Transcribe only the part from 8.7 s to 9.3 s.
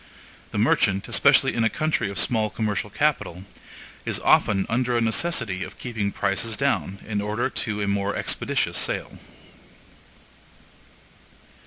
sale.